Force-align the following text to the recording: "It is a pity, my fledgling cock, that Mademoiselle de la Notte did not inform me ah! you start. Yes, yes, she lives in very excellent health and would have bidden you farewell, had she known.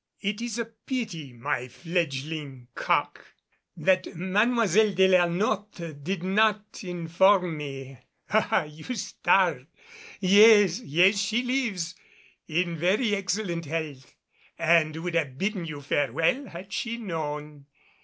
"It 0.19 0.41
is 0.41 0.57
a 0.57 0.65
pity, 0.65 1.31
my 1.31 1.67
fledgling 1.67 2.69
cock, 2.73 3.23
that 3.77 4.15
Mademoiselle 4.15 4.93
de 4.95 5.07
la 5.07 5.27
Notte 5.27 6.03
did 6.03 6.23
not 6.23 6.83
inform 6.83 7.55
me 7.57 7.99
ah! 8.31 8.63
you 8.63 8.95
start. 8.95 9.67
Yes, 10.19 10.79
yes, 10.79 11.19
she 11.19 11.43
lives 11.43 11.93
in 12.47 12.75
very 12.77 13.15
excellent 13.15 13.65
health 13.65 14.15
and 14.57 14.95
would 14.95 15.13
have 15.13 15.37
bidden 15.37 15.65
you 15.65 15.83
farewell, 15.83 16.47
had 16.47 16.73
she 16.73 16.97
known. 16.97 17.67